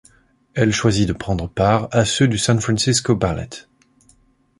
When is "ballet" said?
3.15-3.51